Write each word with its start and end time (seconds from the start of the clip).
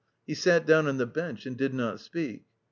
He 0.25 0.33
sat 0.33 0.65
down 0.65 0.87
on 0.87 0.97
the 0.97 1.05
bench 1.05 1.45
and 1.45 1.55
did 1.55 1.75
not 1.75 1.99
speak. 1.99 2.45